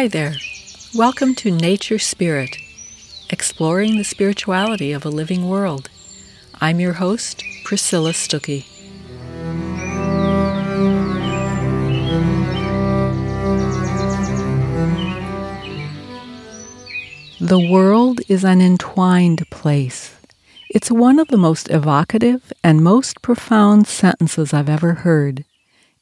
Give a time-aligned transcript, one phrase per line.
[0.00, 0.36] Hi there.
[0.94, 2.56] Welcome to Nature Spirit,
[3.28, 5.90] exploring the spirituality of a living world.
[6.58, 8.64] I'm your host, Priscilla Stuckey.
[17.38, 20.16] The world is an entwined place.
[20.70, 25.44] It's one of the most evocative and most profound sentences I've ever heard.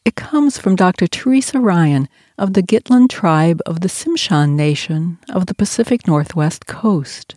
[0.09, 1.07] It comes from Dr.
[1.07, 2.09] Teresa Ryan
[2.39, 7.34] of the Gitlan tribe of the Tsimshian Nation of the Pacific Northwest coast.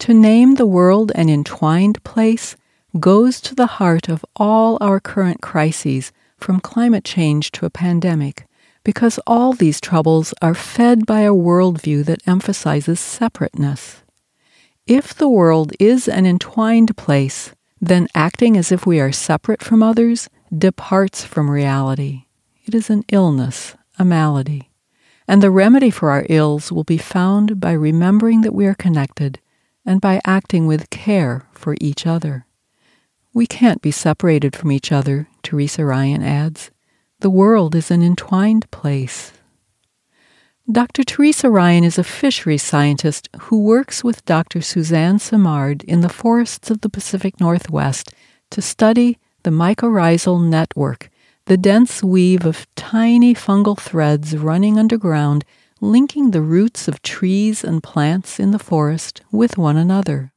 [0.00, 2.56] To name the world an entwined place
[2.98, 8.48] goes to the heart of all our current crises, from climate change to a pandemic,
[8.82, 14.02] because all these troubles are fed by a worldview that emphasizes separateness.
[14.88, 19.80] If the world is an entwined place, then acting as if we are separate from
[19.80, 22.24] others departs from reality.
[22.64, 24.70] It is an illness, a malady.
[25.26, 29.40] And the remedy for our ills will be found by remembering that we are connected
[29.84, 32.46] and by acting with care for each other.
[33.32, 36.70] We can't be separated from each other, Teresa Ryan adds.
[37.20, 39.32] The world is an entwined place.
[40.70, 41.04] Dr.
[41.04, 44.62] Teresa Ryan is a fisheries scientist who works with Dr.
[44.62, 48.10] Suzanne Simard in the forests of the Pacific Northwest
[48.50, 51.08] to study the mycorrhizal network
[51.46, 55.44] the dense weave of tiny fungal threads running underground,
[55.80, 60.32] linking the roots of trees and plants in the forest with one another.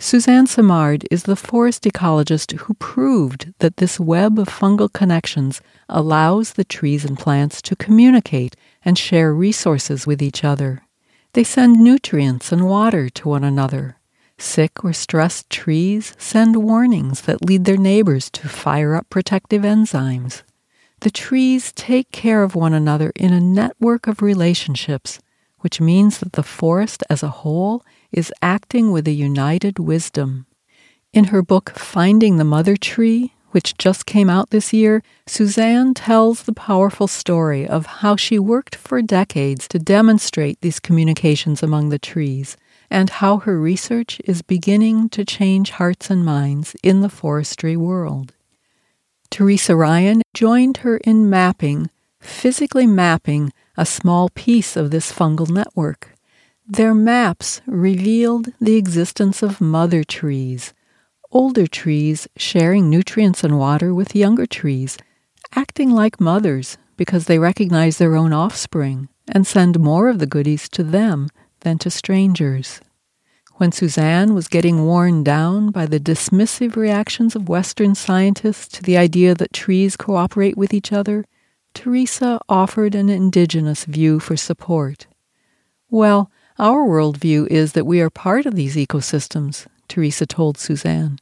[0.00, 6.52] Suzanne Simard is the forest ecologist who proved that this web of fungal connections allows
[6.52, 10.82] the trees and plants to communicate and share resources with each other.
[11.34, 13.97] They send nutrients and water to one another.
[14.38, 20.42] Sick or stressed trees send warnings that lead their neighbors to fire up protective enzymes.
[21.00, 25.18] The trees take care of one another in a network of relationships,
[25.60, 30.46] which means that the forest as a whole is acting with a united wisdom.
[31.12, 36.42] In her book Finding the Mother Tree, which just came out this year, Suzanne tells
[36.42, 41.98] the powerful story of how she worked for decades to demonstrate these communications among the
[41.98, 42.56] trees
[42.90, 48.32] and how her research is beginning to change hearts and minds in the forestry world.
[49.30, 51.90] Teresa Ryan joined her in mapping,
[52.20, 56.14] physically mapping, a small piece of this fungal network.
[56.66, 60.72] Their maps revealed the existence of mother trees,
[61.30, 64.98] older trees sharing nutrients and water with younger trees,
[65.54, 70.68] acting like mothers because they recognize their own offspring and send more of the goodies
[70.70, 71.28] to them
[71.60, 72.80] than to strangers.
[73.54, 78.96] When Suzanne was getting worn down by the dismissive reactions of Western scientists to the
[78.96, 81.24] idea that trees cooperate with each other,
[81.74, 85.06] Teresa offered an indigenous view for support.
[85.90, 91.18] Well, our worldview is that we are part of these ecosystems, Teresa told Suzanne.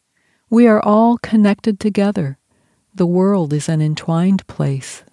[0.51, 2.39] We are all connected together.
[2.95, 5.05] The world is an entwined place.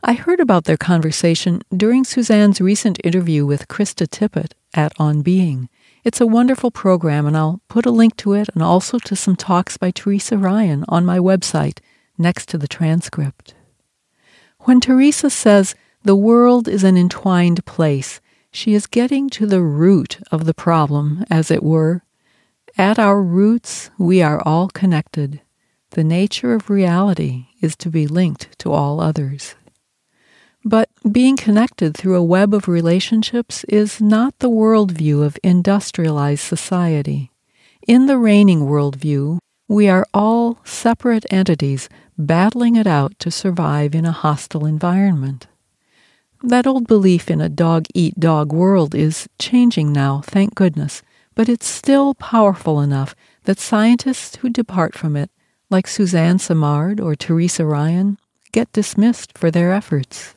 [0.00, 5.68] I heard about their conversation during Suzanne's recent interview with Krista Tippett at On Being.
[6.04, 9.34] It's a wonderful program, and I'll put a link to it and also to some
[9.34, 11.80] talks by Teresa Ryan on my website
[12.16, 13.54] next to the transcript.
[14.60, 18.20] When Teresa says the world is an entwined place,
[18.52, 22.04] she is getting to the root of the problem, as it were.
[22.76, 25.40] At our roots, we are all connected.
[25.90, 29.56] The nature of reality is to be linked to all others.
[30.68, 37.30] But being connected through a web of relationships is not the worldview of industrialized society.
[37.86, 44.04] In the reigning worldview, we are all separate entities battling it out to survive in
[44.04, 45.46] a hostile environment.
[46.42, 51.00] That old belief in a dog eat dog world is changing now, thank goodness,
[51.34, 53.14] but it's still powerful enough
[53.44, 55.30] that scientists who depart from it,
[55.70, 58.18] like Suzanne Simard or Teresa Ryan,
[58.52, 60.34] get dismissed for their efforts.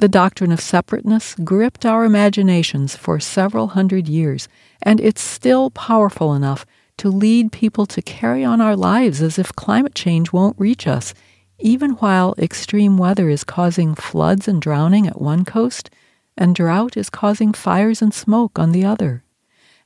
[0.00, 4.48] The doctrine of separateness gripped our imaginations for several hundred years,
[4.80, 6.64] and it's still powerful enough
[6.96, 11.12] to lead people to carry on our lives as if climate change won't reach us,
[11.58, 15.90] even while extreme weather is causing floods and drowning at one coast,
[16.34, 19.22] and drought is causing fires and smoke on the other.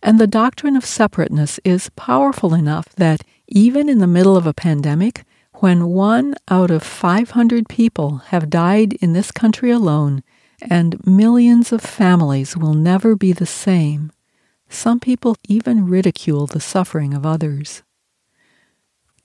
[0.00, 4.54] And the doctrine of separateness is powerful enough that even in the middle of a
[4.54, 5.24] pandemic,
[5.64, 10.22] when one out of 500 people have died in this country alone,
[10.60, 14.12] and millions of families will never be the same,
[14.68, 17.82] some people even ridicule the suffering of others.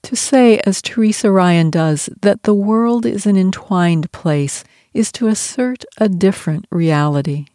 [0.03, 4.63] To say, as Teresa Ryan does, that the world is an entwined place
[4.93, 7.47] is to assert a different reality.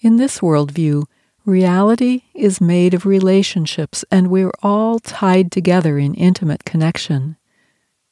[0.00, 1.04] In this worldview,
[1.44, 7.37] reality is made of relationships and we're all tied together in intimate connection.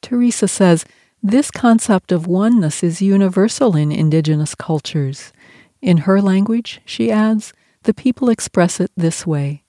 [0.07, 0.85] Teresa says
[1.21, 5.33] this concept of oneness is universal in indigenous cultures.
[5.81, 7.51] In her language, she adds,
[7.83, 9.63] the people express it this way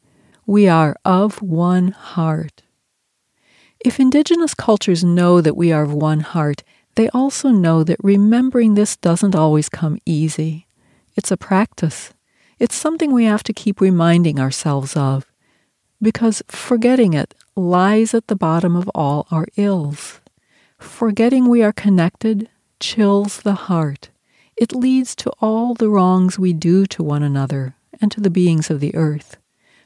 [0.47, 2.63] We are of one heart.
[3.81, 6.63] If indigenous cultures know that we are of one heart,
[6.95, 10.69] they also know that remembering this doesn't always come easy.
[11.17, 12.13] It's a practice.
[12.61, 15.27] It's something we have to keep reminding ourselves of,
[16.01, 20.21] because forgetting it lies at the bottom of all our ills.
[20.79, 22.49] Forgetting we are connected
[22.81, 24.11] chills the heart.
[24.57, 28.71] It leads to all the wrongs we do to one another and to the beings
[28.71, 29.37] of the earth.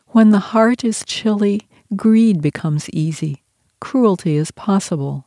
[0.08, 3.42] When the heart is chilly, greed becomes easy,
[3.80, 5.26] cruelty is possible.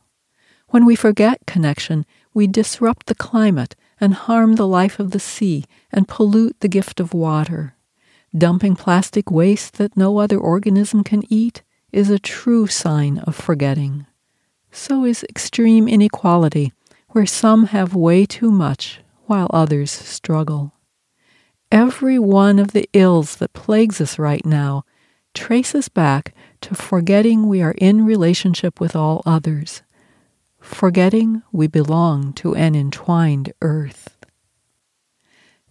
[0.68, 2.04] When we forget connection,
[2.34, 7.00] we disrupt the climate and harm the life of the sea and pollute the gift
[7.00, 7.76] of water.
[8.36, 11.62] Dumping plastic waste that no other organism can eat
[11.92, 14.06] is a true sign of forgetting.
[14.78, 16.70] So is extreme inequality,
[17.08, 20.74] where some have way too much while others struggle.
[21.72, 24.84] Every one of the ills that plagues us right now
[25.32, 29.82] traces back to forgetting we are in relationship with all others,
[30.60, 34.18] forgetting we belong to an entwined earth.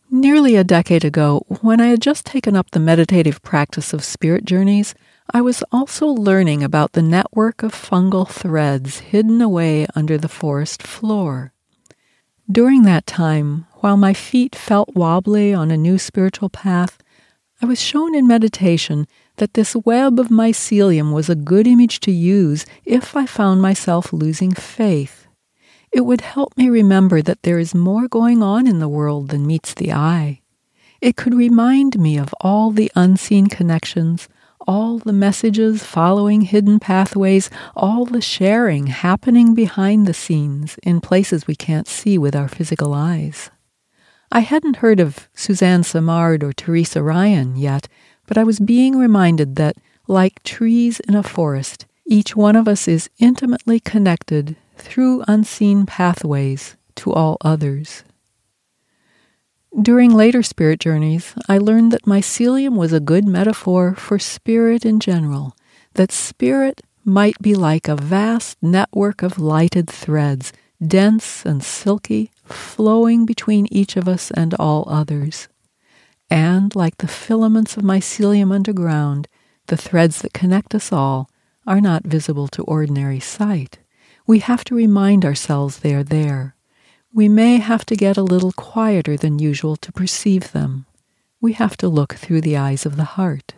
[0.10, 4.46] Nearly a decade ago, when I had just taken up the meditative practice of spirit
[4.46, 4.96] journeys,
[5.34, 10.84] I was also learning about the network of fungal threads hidden away under the forest
[10.84, 11.52] floor.
[12.50, 17.02] During that time, while my feet felt wobbly on a new spiritual path,
[17.62, 19.08] I was shown in meditation
[19.38, 24.14] that this web of mycelium was a good image to use if I found myself
[24.14, 25.26] losing faith.
[25.92, 29.48] It would help me remember that there is more going on in the world than
[29.48, 30.42] meets the eye.
[31.02, 34.28] It could remind me of all the unseen connections,
[34.68, 41.48] all the messages following hidden pathways, all the sharing happening behind the scenes in places
[41.48, 43.52] we can't see with our physical eyes.
[44.32, 47.88] I hadn't heard of Suzanne Simard or Teresa Ryan yet,
[48.28, 49.78] but I was being reminded that,
[50.08, 56.76] like trees in a forest, each one of us is intimately connected through unseen pathways
[56.96, 58.04] to all others.
[59.82, 65.02] During later spirit journeys, I learned that mycelium was a good metaphor for spirit in
[65.02, 65.54] general,
[65.96, 73.26] that spirit might be like a vast network of lighted threads, dense and silky, flowing
[73.26, 75.50] between each of us and all others.
[76.30, 79.28] And like the filaments of mycelium underground,
[79.68, 81.30] the threads that connect us all
[81.68, 83.80] are not visible to ordinary sight.
[84.26, 86.55] We have to remind ourselves they are there
[87.16, 90.86] we may have to get a little quieter than usual to perceive them.
[91.40, 93.54] We have to look through the eyes of the heart.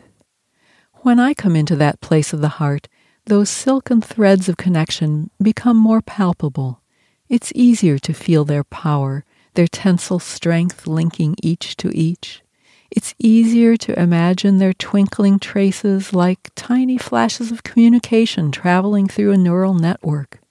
[1.01, 2.88] When I come into that place of the heart,
[3.25, 6.81] those silken threads of connection become more palpable.
[7.30, 9.25] It's easier to feel their power,
[9.56, 12.44] their tensile strength linking each to each.
[12.92, 19.37] It's easier to imagine their twinkling traces like tiny flashes of communication traveling through a
[19.37, 20.42] neural network.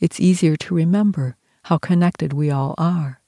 [0.00, 3.20] It's easier to remember how connected we all are.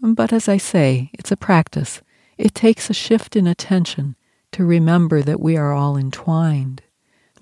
[0.00, 2.00] But as I say, it's a practice.
[2.38, 4.14] It takes a shift in attention
[4.52, 6.82] to remember that we are all entwined.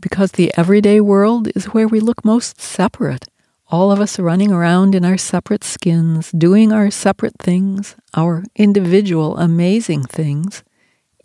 [0.00, 3.26] Because the everyday world is where we look most separate,
[3.68, 9.36] all of us running around in our separate skins, doing our separate things, our individual
[9.36, 10.62] amazing things.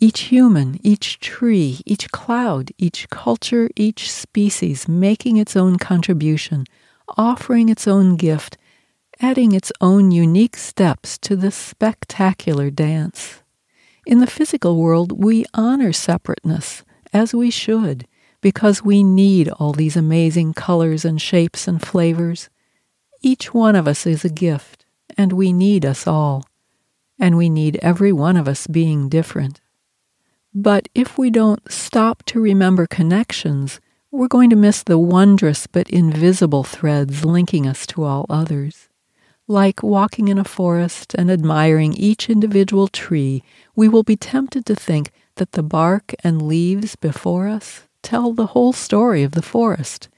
[0.00, 6.64] Each human, each tree, each cloud, each culture, each species making its own contribution,
[7.18, 8.56] offering its own gift,
[9.20, 13.42] adding its own unique steps to this spectacular dance.
[14.06, 18.06] In the physical world, we honor separateness, as we should,
[18.40, 22.48] because we need all these amazing colors and shapes and flavors.
[23.20, 24.86] Each one of us is a gift,
[25.18, 26.44] and we need us all,
[27.18, 29.60] and we need every one of us being different.
[30.54, 35.88] But if we don't stop to remember connections, we're going to miss the wondrous but
[35.90, 38.89] invisible threads linking us to all others.
[39.50, 43.42] Like walking in a forest and admiring each individual tree,
[43.74, 48.54] we will be tempted to think that the bark and leaves before us tell the
[48.54, 50.08] whole story of the forest,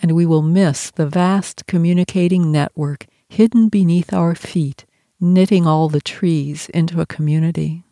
[0.00, 4.86] and we will miss the vast communicating network hidden beneath our feet,
[5.18, 7.82] knitting all the trees into a community.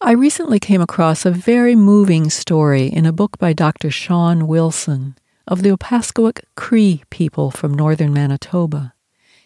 [0.00, 3.90] I recently came across a very moving story in a book by Dr.
[3.90, 5.16] Shawn Wilson
[5.48, 8.94] of the Opaskwayak Cree people from northern Manitoba.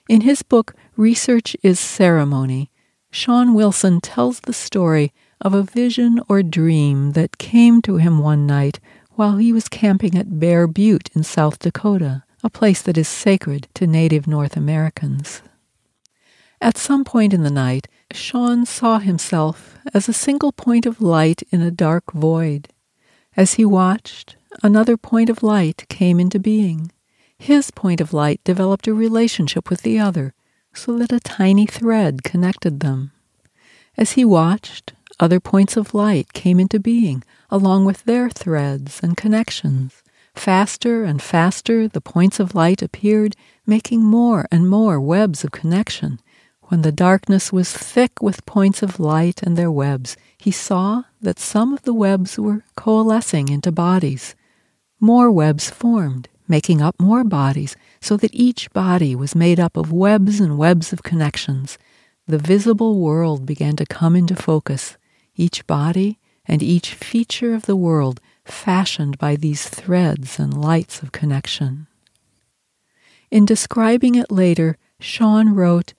[0.08, 2.70] In his book, Research is Ceremony,
[3.10, 8.46] Shawn Wilson tells the story of a vision or dream that came to him one
[8.46, 8.80] night
[9.12, 13.68] while he was camping at Bear Butte in South Dakota, a place that is sacred
[13.74, 15.42] to Native North Americans.
[16.60, 21.42] At some point in the night, Shawn saw himself as a single point of light
[21.50, 22.68] in a dark void.
[23.36, 26.90] As he watched, another point of light came into being.
[27.38, 30.34] His point of light developed a relationship with the other,
[30.74, 33.12] so that a tiny thread connected them.
[33.96, 39.16] As he watched, other points of light came into being, along with their threads and
[39.16, 40.02] connections.
[40.34, 46.20] Faster and faster the points of light appeared, making more and more webs of connection.
[46.62, 51.38] When the darkness was thick with points of light and their webs, he saw that
[51.38, 54.34] some of the webs were coalescing into bodies.
[55.04, 59.90] More webs formed, making up more bodies, so that each body was made up of
[59.90, 61.76] webs and webs of connections.
[62.28, 64.96] The visible world began to come into focus,
[65.34, 71.10] each body and each feature of the world fashioned by these threads and lights of
[71.10, 71.88] connection.
[73.28, 75.94] In describing it later, Shawn wrote,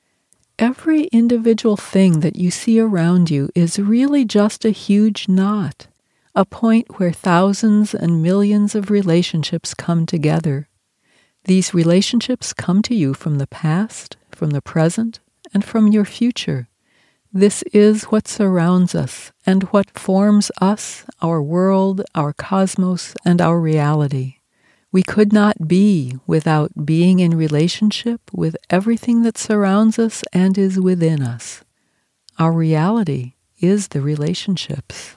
[0.57, 5.87] Every individual thing that you see around you is really just a huge knot,
[6.35, 10.67] a point where thousands and millions of relationships come together.
[11.45, 15.19] These relationships come to you from the past, from the present,
[15.53, 16.69] and from your future.
[17.31, 23.59] This is what surrounds us and what forms us, our world, our cosmos, and our
[23.59, 24.37] reality.
[24.91, 30.79] We could not be without being in relationship with everything that surrounds us and is
[30.79, 31.63] within us.
[32.37, 35.15] Our reality is the relationships.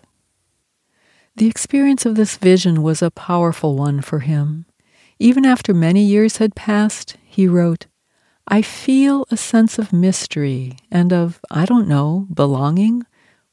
[1.37, 4.65] The experience of this vision was a powerful one for him.
[5.19, 7.85] Even after many years had passed, he wrote,
[8.49, 13.03] I feel a sense of mystery and of, I don't know, belonging.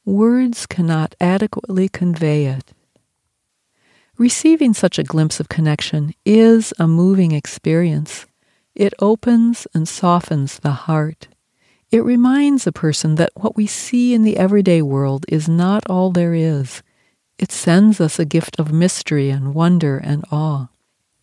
[0.06, 2.72] Words cannot adequately convey it.
[4.16, 8.24] Receiving such a glimpse of connection is a moving experience.
[8.74, 11.28] It opens and softens the heart.
[11.90, 16.10] It reminds a person that what we see in the everyday world is not all
[16.10, 16.82] there is.
[17.38, 20.68] It sends us a gift of mystery and wonder and awe.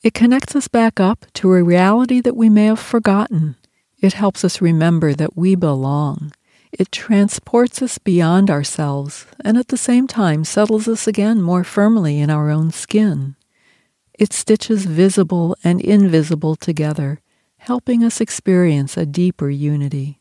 [0.03, 3.55] It connects us back up to a reality that we may have forgotten.
[3.99, 6.33] It helps us remember that we belong.
[6.71, 12.19] It transports us beyond ourselves and at the same time settles us again more firmly
[12.19, 13.35] in our own skin.
[14.13, 17.21] It stitches visible and invisible together,
[17.57, 20.19] helping us experience a deeper unity.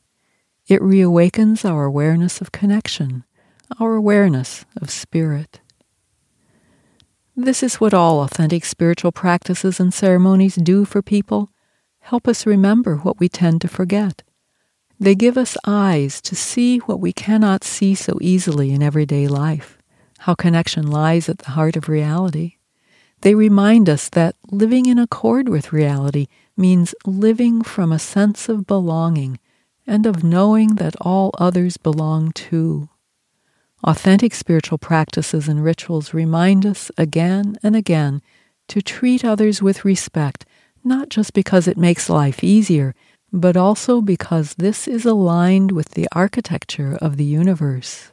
[0.67, 3.25] It reawakens our awareness of connection,
[3.79, 5.61] our awareness of spirit.
[7.43, 11.49] This is what all authentic spiritual practices and ceremonies do for people
[12.01, 14.23] help us remember what we tend to forget.
[14.99, 19.79] They give us eyes to see what we cannot see so easily in everyday life,
[20.19, 22.57] how connection lies at the heart of reality.
[23.23, 26.27] They remind us that living in accord with reality
[26.59, 29.39] means living from a sense of belonging
[29.87, 32.91] and of knowing that all others belong too.
[33.85, 38.21] Authentic spiritual practices and rituals remind us again and again
[38.69, 40.45] to treat others with respect,
[40.85, 42.95] not just because it makes life easier,
[43.33, 48.11] but also because this is aligned with the architecture of the universe.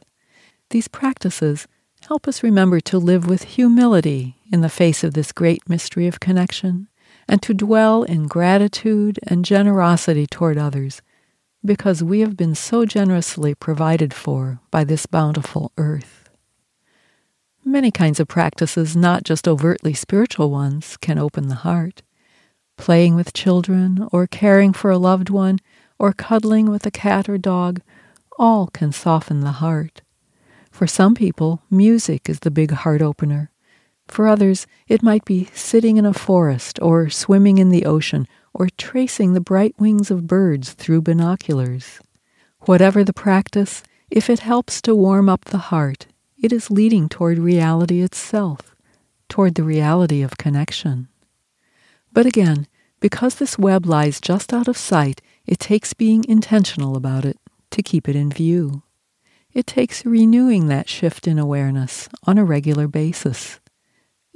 [0.70, 1.66] These practices
[2.06, 6.20] help us remember to live with humility in the face of this great mystery of
[6.20, 6.88] connection,
[7.28, 11.02] and to dwell in gratitude and generosity toward others,
[11.64, 16.30] because we have been so generously provided for by this bountiful earth.
[17.64, 22.02] Many kinds of practices, not just overtly spiritual ones, can open the heart
[22.78, 25.58] playing with children, or caring for a loved one,
[25.98, 27.82] or cuddling with a cat or dog,
[28.38, 30.00] all can soften the heart.
[30.70, 33.50] For some people, music is the big heart opener.
[34.06, 38.68] For others, it might be sitting in a forest, or swimming in the ocean, or
[38.76, 42.00] tracing the bright wings of birds through binoculars.
[42.62, 46.06] Whatever the practice, if it helps to warm up the heart,
[46.40, 48.74] it is leading toward reality itself,
[49.28, 51.08] toward the reality of connection.
[52.12, 52.66] But again,
[53.00, 57.38] because this web lies just out of sight, it takes being intentional about it
[57.70, 58.82] to keep it in view.
[59.52, 63.60] It takes renewing that shift in awareness on a regular basis.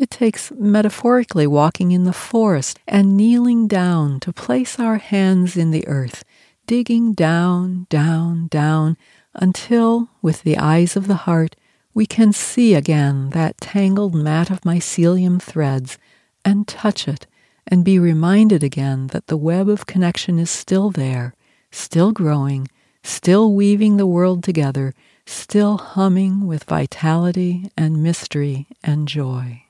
[0.03, 5.71] It takes metaphorically walking in the forest and kneeling down to place our hands in
[5.71, 6.25] the earth,
[6.67, 8.97] digging down, down, down,
[9.33, 11.55] until, with the eyes of the heart,
[11.95, 15.99] we can see again that tangled mat of mycelium threads
[16.45, 17.29] and touch it
[17.65, 21.33] and be reminded again that the web of connection is still there,
[21.71, 22.67] still growing,
[23.05, 24.95] still weaving the world together,
[25.27, 29.63] still humming with vitality and mystery and joy.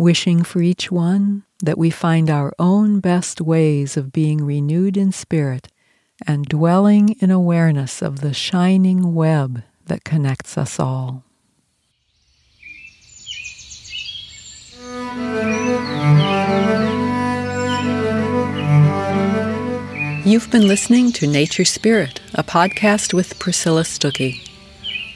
[0.00, 5.10] Wishing for each one that we find our own best ways of being renewed in
[5.10, 5.66] spirit
[6.24, 11.24] and dwelling in awareness of the shining web that connects us all.
[20.24, 24.48] You've been listening to Nature Spirit, a podcast with Priscilla Stuckey.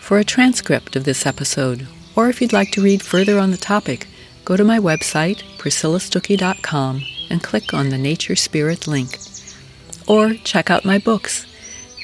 [0.00, 1.86] For a transcript of this episode,
[2.16, 4.08] or if you'd like to read further on the topic,
[4.44, 9.18] go to my website, priscillastuckey.com, and click on the Nature Spirit link.
[10.06, 11.46] Or check out my books,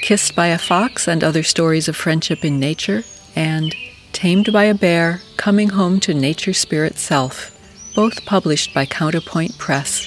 [0.00, 3.02] Kissed by a Fox and Other Stories of Friendship in Nature,
[3.34, 3.74] and
[4.12, 7.50] Tamed by a Bear Coming Home to Nature Spirit Self,
[7.94, 10.06] both published by Counterpoint Press.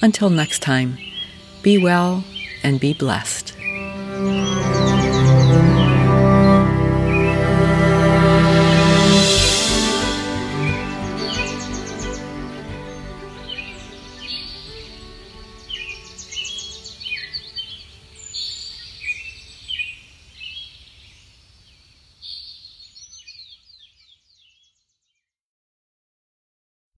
[0.00, 0.98] Until next time,
[1.62, 2.24] be well
[2.62, 3.54] and be blessed.